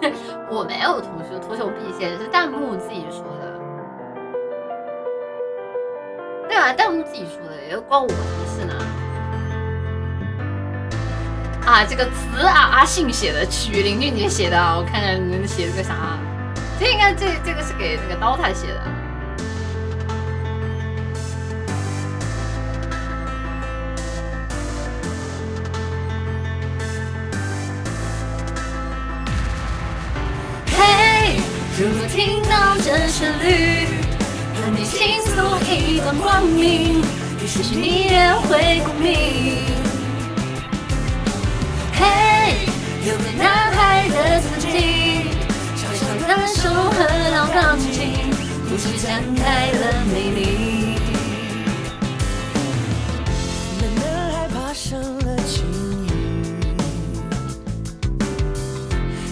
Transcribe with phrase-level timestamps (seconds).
[0.50, 3.46] 我没有同学脱手必写，是弹幕自己说的。
[6.48, 8.74] 对啊，弹幕自己说的，也关我什么事呢？
[11.66, 15.94] 啊，这个词啊，阿信写的，曲林俊杰写的啊，我看看你写了个啥？
[16.78, 18.82] 这应该这这个是给那个刀塔写的。
[31.92, 33.86] 果听到这旋律，
[34.54, 35.30] 和你倾诉
[35.70, 37.02] 一段光明，
[37.40, 39.06] 也许你也会共鸣。
[41.92, 42.66] 嘿，
[43.06, 44.70] 有个男孩的曾经，
[45.76, 46.96] 小小的手和
[47.34, 48.32] 老钢琴，
[48.68, 50.40] 故事展开了美丽。
[53.80, 55.64] 那男孩爬上了青
[56.08, 56.10] 云，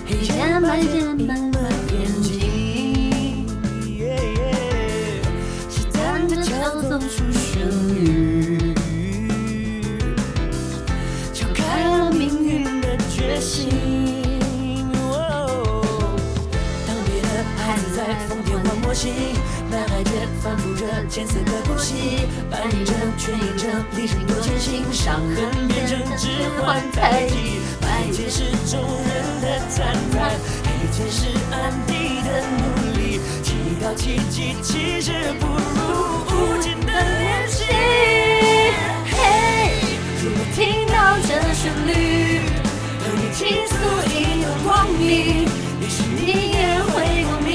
[0.06, 1.16] 黑夜漫天
[13.44, 13.68] 心。
[14.94, 16.16] 哦
[16.86, 17.28] 当别的
[17.58, 19.12] 孩子在疯癫玩模型，
[19.70, 26.28] 男孩却反复着艰涩的呼吸，扮演着全演着历史的艰辛，伤痕变成指
[26.58, 30.32] 环太极，白键是众人的赞叹，
[30.64, 32.62] 黑键是安迪的努
[32.96, 35.84] 力，祈祷奇迹其实不如
[36.30, 37.64] 无尽的练习。
[39.04, 39.74] 嘿，
[40.22, 42.33] 如果听到这旋律，
[43.16, 43.74] 你倾诉
[44.10, 45.46] 一段光明，
[45.80, 46.92] 也许你也会
[47.24, 47.48] 共鸣。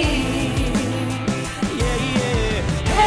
[2.96, 2.98] 嘿，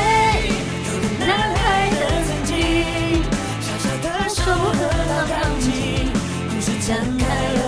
[0.84, 1.96] 有个男孩的
[2.26, 2.52] 曾经，
[3.60, 6.12] 小小的手和老钢琴，
[6.50, 7.60] 故事展开了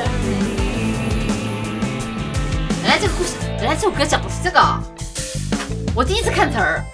[2.87, 3.31] 来这个故事，
[3.61, 4.83] 原来这首歌讲的是这个啊，
[5.94, 6.84] 我第一次看词儿。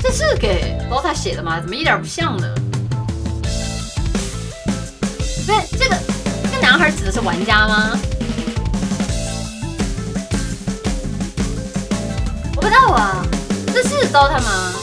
[0.00, 1.60] 这是给 Dota 写的吗？
[1.60, 2.54] 怎么一点不像呢？
[5.48, 5.96] 不是这个，
[6.42, 7.98] 这个男孩指的是玩家吗？
[12.54, 13.24] 我不知道啊，
[13.72, 14.74] 这是 Dota 吗？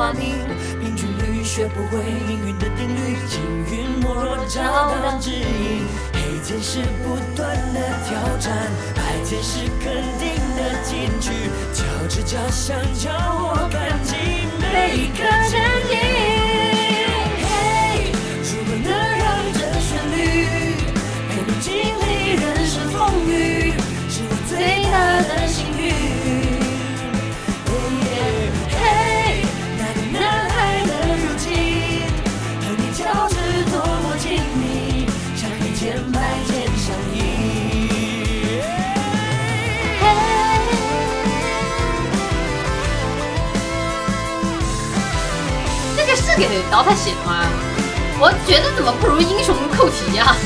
[0.00, 0.34] 流浪的花名，
[0.80, 3.40] 平均律学不会命运的定律，幸
[3.70, 5.84] 运莫若找到指引。
[6.14, 8.56] 黑键是不断的挑战，
[8.96, 11.30] 白键是肯定的进取，
[11.72, 14.16] 脚趾脚想叫我赶紧
[14.58, 15.22] 每一个
[46.48, 47.44] 给 Dota 写的吗？
[48.22, 50.36] 我觉得怎么不如英雄扣题呀、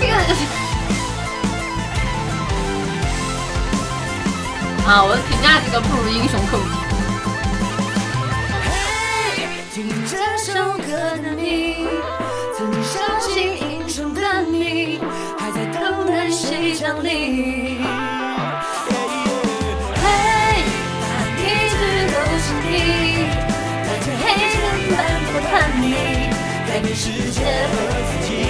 [0.00, 0.12] 这个
[4.84, 6.68] 啊，我评价这个不如英雄扣题。
[8.64, 10.88] 嘿，听这首歌
[11.22, 11.86] 的你，
[12.58, 15.00] 曾经相信英雄的你，
[15.38, 18.05] 还在等待谁降临。
[26.96, 27.76] 世界和
[28.08, 28.48] 自己。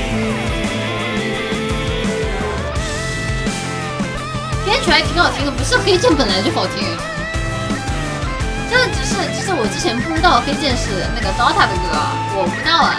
[4.64, 6.86] 编曲还挺好听的，不是黑键本来就好听。
[8.70, 11.90] 这只是只是我之前不知道黑键是那个 Dota 的歌，
[12.36, 12.94] 我不知道啊。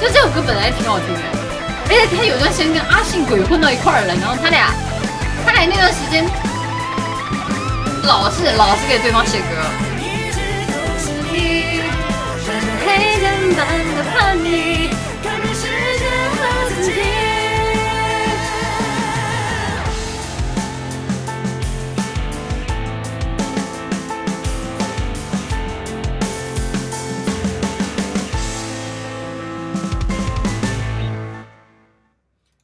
[0.00, 1.20] 就这首歌本来挺好听的，
[1.90, 4.72] 而且他有段时间跟阿信鬼混到一块儿了，然后他俩
[5.44, 6.24] 他俩那段时间
[8.04, 9.87] 老是老是给对方写歌。
[11.38, 11.40] 一
[11.70, 12.86] 直都是你，带着黑
[13.22, 13.58] 人般
[13.94, 14.12] 的叛
[14.42, 14.67] 逆，